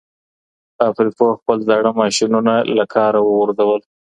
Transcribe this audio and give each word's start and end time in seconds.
فابريکو 0.77 1.27
خپل 1.39 1.57
زاړه 1.67 1.91
ماشينونه 1.99 2.53
له 2.77 2.85
کاره 2.93 3.19
وغورځول. 3.23 3.81